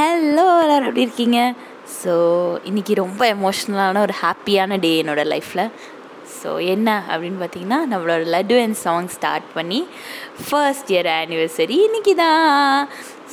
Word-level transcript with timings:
Hello 0.00 0.44
எல்லோரும் 0.60 0.86
எப்படி 0.88 1.04
இருக்கீங்க? 1.06 1.38
ஸோ 2.00 2.12
இன்றைக்கி 2.68 2.92
ரொம்ப 3.00 3.22
எமோஷ்னலான 3.32 4.02
ஒரு 4.06 4.14
ஹாப்பியான 4.20 4.78
டே 4.84 4.90
என்னோடய 5.00 5.28
லைஃப்பில் 5.32 5.62
ஸோ 6.36 6.50
என்ன 6.74 6.88
அப்படின்னு 7.08 7.38
பார்த்தீங்கன்னா 7.42 7.78
நம்மளோட 7.90 8.22
லட்டு 8.34 8.56
அண்ட் 8.62 8.78
சாங் 8.84 9.10
ஸ்டார்ட் 9.16 9.48
பண்ணி 9.56 9.80
ஃபர்ஸ்ட் 10.44 10.92
இயர் 10.94 11.08
ஆனிவர்சரி 11.16 11.76
இன்றைக்கி 11.88 12.14
தான். 12.22 12.86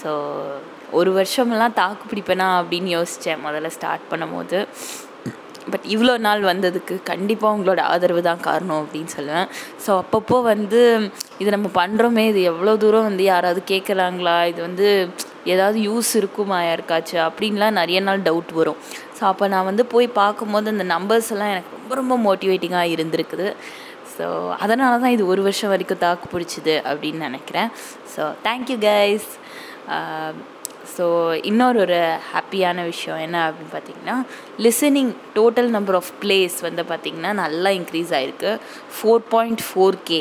ஸோ 0.00 0.12
ஒரு 1.00 1.12
வருஷமெல்லாம் 1.18 1.76
தாக்கு 1.80 2.06
பிடிப்பேனா 2.12 2.46
அப்படின்னு 2.60 2.94
யோசித்தேன் 2.96 3.44
முதல்ல 3.46 3.72
ஸ்டார்ட் 3.76 4.08
பண்ணும்போது. 4.12 4.60
பட் 5.72 5.86
இவ்வளோ 5.96 6.16
நாள் 6.28 6.48
வந்ததுக்கு 6.52 6.96
கண்டிப்பாக 7.12 7.54
உங்களோட 7.56 7.82
ஆதரவு 7.92 8.24
தான் 8.30 8.42
காரணம் 8.48 8.82
அப்படின்னு 8.84 9.12
சொல்லுவேன். 9.18 9.46
ஸோ 9.84 9.90
அப்பப்போ 10.04 10.40
வந்து 10.52 10.82
இது 11.42 11.50
நம்ம 11.58 11.70
பண்ணுறோமே 11.82 12.26
இது 12.32 12.42
எவ்வளோ 12.54 12.76
தூரம் 12.86 13.08
வந்து 13.10 13.26
யாராவது 13.32 13.62
கேட்குறாங்களா 13.74 14.38
இது 14.54 14.60
வந்து 14.68 14.88
ஏதாவது 15.52 15.78
யூஸ் 15.88 16.10
இருக்குமா 16.20 16.58
யாருக்காச்சும்? 16.68 17.24
அப்படின்லாம் 17.28 17.78
நிறைய 17.80 18.00
நாள் 18.08 18.24
டவுட் 18.28 18.52
வரும். 18.60 18.78
ஸோ 19.18 19.22
அப்போ 19.30 19.44
நான் 19.54 19.68
வந்து 19.70 19.84
போய் 19.94 20.08
பார்க்கும்போது 20.20 20.74
அந்த 20.74 20.86
நம்பர்ஸ் 20.94 21.30
எல்லாம் 21.34 21.52
எனக்கு 21.54 21.76
ரொம்ப 21.78 21.94
ரொம்ப 22.00 22.16
மோட்டிவேட்டிங்காக 22.26 22.94
இருந்திருக்குது. 22.94 23.48
ஸோ 24.16 24.26
அதனால 24.64 24.92
தான் 25.02 25.14
இது 25.16 25.24
ஒரு 25.34 25.42
வருஷம் 25.48 25.72
வரைக்கும் 25.74 26.02
தாக்கு 26.06 26.26
பிடிச்சிது 26.34 26.74
அப்படின்னு 26.90 27.28
நினைக்கிறேன். 27.28 27.70
ஸோ 28.14 28.24
தேங்க்யூ 28.48 28.76
கைஸ் 28.88 29.28
ஸோ 30.96 31.06
இன்னொரு 31.50 31.78
ஒரு 31.84 31.98
ஹாப்பியான 32.32 32.82
விஷயம் 32.90 33.20
என்ன 33.26 33.36
அப்படின்னு 33.46 33.72
பார்த்தீங்கன்னா 33.74 34.16
listening 34.64 35.12
total 35.36 35.70
number 35.76 35.96
of 36.00 36.10
plays 36.22 36.56
வந்து 36.66 36.82
பார்த்திங்கன்னா 36.90 37.32
நல்லா 37.42 37.70
இன்க்ரீஸ் 37.78 38.12
ஆகிருக்கு 38.18 38.52
ஃபோர் 38.96 39.24
பாயிண்ட் 39.32 39.62
ஃபோர் 39.68 39.98
கே 40.08 40.20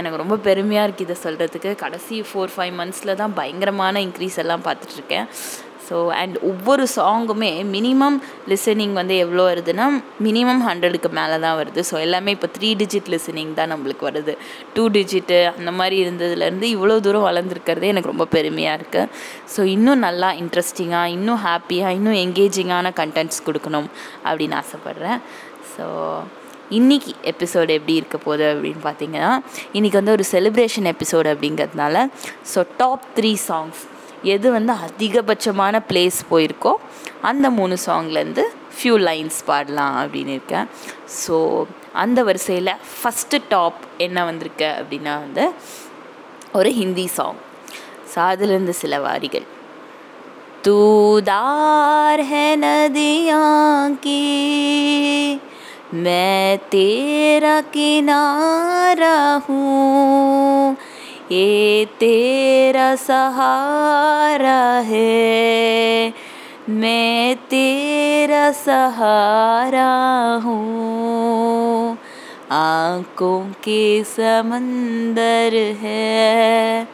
எனக்கு 0.00 0.22
ரொம்ப 0.22 0.38
பெருமையாக 0.48 0.86
இருக்குது 0.88 1.08
இதை 1.08 1.18
சொல்கிறதுக்கு 1.26 1.72
கடைசி 1.82 2.16
ஃபோர் 2.28 2.54
ஃபைவ் 2.54 2.74
மந்த்ஸில் 2.80 3.18
தான் 3.22 3.36
பயங்கரமான 3.40 4.00
இன்க்ரீஸ் 4.06 4.40
எல்லாம் 4.44 4.64
பார்த்துட்ருக்கேன் 4.68 5.28
ஸோ 5.86 5.96
அண்ட் 6.18 6.36
ஒவ்வொரு 6.48 6.84
சாங்குமே 6.96 7.50
மினிமம் 7.72 8.16
லிசனிங் 8.50 8.92
வந்து 8.98 9.14
எவ்வளோ 9.22 9.44
வருதுன்னா 9.48 9.86
மினிமம் 10.26 10.62
ஹண்ட்ரடுக்கு 10.66 11.08
மேலே 11.18 11.36
தான் 11.44 11.56
வருது. 11.60 11.80
ஸோ 11.88 11.94
எல்லாமே 12.04 12.30
இப்போ 12.36 12.48
த்ரீ 12.56 12.68
டிஜிட் 12.82 13.08
லிசனிங் 13.14 13.52
தான் 13.58 13.70
நம்மளுக்கு 13.72 14.04
வருது. 14.08 14.34
டூ 14.74 14.84
டிஜிட்டு 14.96 15.38
அந்த 15.58 15.70
மாதிரி 15.78 15.96
இருந்ததுலேருந்து 16.04 16.68
இவ்வளோ 16.74 16.96
தூரம் 17.06 17.26
வளர்ந்துருக்கிறதே 17.28 17.90
எனக்கு 17.94 18.12
ரொம்ப 18.12 18.26
பெருமையாக 18.36 18.78
இருக்குது 18.80 19.10
ஸோ 19.54 19.62
இன்னும் 19.76 20.04
நல்லா 20.06 20.30
இன்ட்ரெஸ்டிங்காக 20.42 21.14
இன்னும் 21.16 21.42
ஹாப்பியாக 21.48 21.96
இன்னும் 21.98 22.20
எங்கேஜிங்கான 22.24 22.92
கண்டென்ட்ஸ் 23.00 23.44
கொடுக்கணும் 23.48 23.90
அப்படின்னு 24.28 24.56
ஆசைப்பட்றேன். 24.62 25.20
ஸோ 25.74 25.86
இன்றைக்கி 26.78 27.12
எபிசோடு 27.24 27.70
எப்படி 27.78 27.94
இருக்க 27.94 28.18
போகுது 28.18 28.44
அப்படின்னு 28.54 28.82
பார்த்தீங்கன்னா 28.84 29.30
இன்றைக்கி 29.72 29.92
வந்து 29.92 30.10
ஒரு 30.10 30.24
செலிப்ரேஷன் 30.30 30.88
எபிசோடு 30.92 31.28
அப்படிங்கிறதுனால 31.32 31.96
ஸோ 32.54 32.66
டாப் 32.76 33.04
த்ரீ 33.16 33.32
சாங்ஸ் 33.48 33.80
எது 34.22 34.52
வந்து 34.52 34.72
அதிகபட்சமான 34.86 35.80
பிளேஸ் 35.88 36.18
போயிருக்கோ 36.30 36.72
அந்த 37.20 37.50
மூணு 37.50 37.76
சாங்லேருந்து 37.86 38.44
ஃபியூ 38.76 38.96
லைன்ஸ் 39.08 39.40
பாடலாம் 39.46 39.96
அப்படின்னு 40.02 40.32
இருக்கேன். 40.32 40.68
ஸோ 41.22 41.36
அந்த 41.92 42.18
வரிசையில் 42.22 42.72
ஃபஸ்ட்டு 42.92 43.42
டாப் 43.48 43.80
என்ன 43.98 44.24
வந்திருக்கு 44.24 44.68
அப்படின்னா 44.80 45.14
வந்து 45.24 45.46
ஒரு 46.52 46.72
ஹிந்தி 46.72 47.06
சாங் 47.06 47.40
ஸோ 48.12 48.18
அதுலேருந்து 48.30 48.76
சில 48.82 49.00
வாரிகள். 49.00 49.46
தூதார் 50.66 52.22
ஹே 52.22 52.56
நதியாங்கி 52.56 54.20
मैं 55.94 56.58
तेरा 56.58 57.60
किनारा 57.60 59.42
हूँ, 59.48 60.76
ये 61.32 61.84
तेरा 62.00 62.94
सहारा 62.96 64.62
है। 64.80 66.14
मैं 66.68 67.36
तेरा 67.36 68.52
सहारा 68.52 69.90
हूँ, 70.44 71.98
आँखों 72.50 73.40
के 73.64 74.04
समंदर 74.04 75.54
है। 75.80 76.88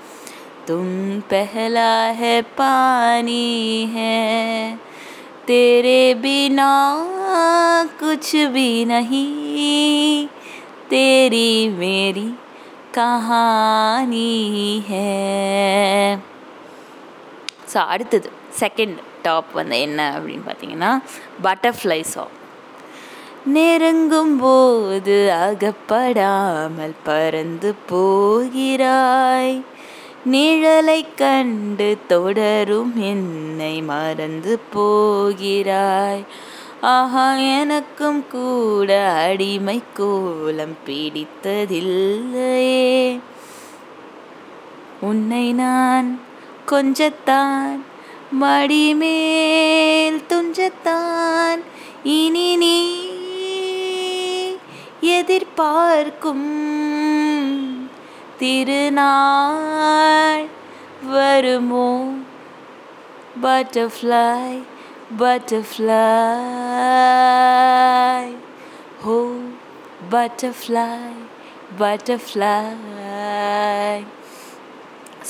तुम 0.68 1.20
पहला 1.20 1.96
है, 2.04 2.40
पानी 2.42 3.84
है। 3.94 4.87
तेरे 5.47 6.13
बिना 6.13 6.71
कुछ 7.99 8.35
भी 8.47 8.69
नहीं 8.85 10.27
तेरी 10.89 11.49
मेरी 11.77 12.29
கஹானி 12.97 14.31
ஹே 14.89 15.05
ஸோ 17.73 17.77
அடுத்தது 17.85 18.29
செகண்ட் 18.59 18.97
டாப் 19.23 19.49
வந்து 19.53 19.77
என்ன 19.79 19.99
அப்படின்னு 20.15 20.45
பார்த்தீங்கன்னா 20.47 20.91
பட்டர்ஃப்ளை 21.43 21.99
சாங் 22.03 22.35
நெருங்கும் 23.53 24.35
போது 24.37 25.17
அகப்படாமல் 25.39 26.95
பறந்து 27.03 27.71
போகிறாய் 27.87 29.55
நிழலை 30.30 31.04
கண்டு 31.16 31.98
தொடரும் 32.06 32.96
என்னை 32.96 33.82
மறந்து 33.82 34.60
போகிறாய். 34.72 36.24
ஆஹா 36.80 37.34
எனக்கும் 37.34 38.24
கூட 38.28 39.10
அடிமை 39.10 39.82
கோலம் 39.94 40.76
பிடித்ததில்லையே. 40.86 43.20
உன்னை 45.00 45.52
நான் 45.52 46.20
கொஞ்சத்தான் 46.66 47.84
மடிமேல் 48.40 50.22
துஞ்சத்தான். 50.28 51.60
இனி 52.02 52.56
நீ 52.56 53.06
எதிர்பார்க்கும் 55.00 56.66
திருநாள் 58.40 59.96
வருமோ? 61.12 61.88
பட்டர்ஃப்ளை 63.42 64.26
பட்டர்ஃப்ளை 65.20 66.04
ஹோ 69.04 69.16
பட்டர்ஃப்ளை 70.14 70.86
பட்டர்ஃப்ளை 71.80 72.54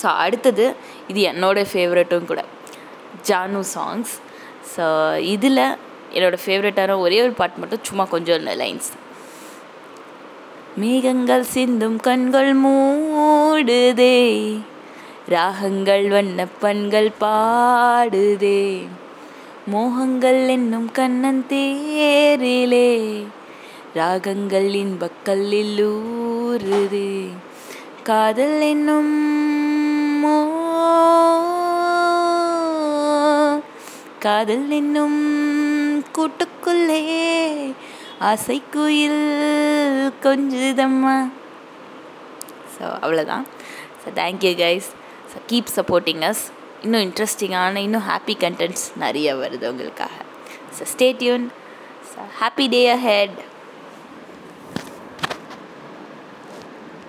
ஸோ 0.00 0.06
அடுத்தது 0.24 0.66
இது 1.10 1.20
என்னோட 1.32 1.58
ஃபேவரட்டும் 1.72 2.30
கூட. 2.30 2.40
ஜானு 3.28 3.60
சாங்ஸ் 3.74 4.12
ஸோ 4.74 4.84
இதில் 5.34 5.62
என்னோடய 6.16 6.44
ஃபேவரட்டான 6.44 6.98
ஒரே 7.04 7.18
ஒரு 7.22 7.34
பாட்டு 7.40 7.60
மட்டும் 7.62 7.84
சும்மா 7.88 8.04
கொஞ்சம் 8.14 8.36
லைன்ஸ் 8.36 8.60
லைன்ஸ் 8.62 8.88
மேகங்கள் 10.78 11.44
சிந்தும் 11.44 12.00
கண்கள் 12.00 12.56
மூடுதே. 12.56 14.16
ராகங்கள் 15.28 16.08
வண்ணப்பண்கள் 16.08 17.10
பாடுதே. 17.20 18.86
மோகங்கள் 19.72 20.48
என்னும் 20.48 20.92
கண்ணன் 20.92 21.46
தேரிலே. 21.48 23.24
ராகங்கள் 23.94 24.68
இன்பக்கல்லில் 24.74 25.78
ஊறுதே 25.78 27.26
காதல் 28.02 28.60
என்னும் 28.60 29.36
காதல் 34.18 34.68
என்னும் 34.68 35.18
கூட்டுக்குள்ளே. 36.00 37.02
ஆசைக்குயில் 38.30 39.20
கொஞ்சுதம்மா. 40.22 41.16
ஸோ 42.74 42.84
அவ்வளோதான் 43.02 43.44
so 44.02 44.08
thank you 44.20 44.52
guys 44.62 44.88
so 45.32 45.36
keep 45.50 45.70
supporting 45.76 46.22
us 46.30 46.42
இன்னும் 46.82 47.04
இன்ட்ரெஸ்டிங்கான 47.06 47.76
இன்னும் 47.76 48.06
ஹாப்பி 48.08 48.34
கண்டென்ட்ஸ் 48.44 48.86
நிறைய 49.04 49.34
வருது 49.34 49.64
உங்களுக்காக. 49.72 50.16
So 50.78 50.84
stay tune 50.94 51.46
so 52.10 52.18
happy 52.40 52.66
day 52.68 52.90
ahead 52.90 53.38